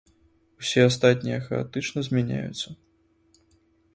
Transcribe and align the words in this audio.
Усе 0.61 0.81
астатнія 0.91 1.39
хаатычна 1.49 1.99
змяняюцца. 2.09 2.67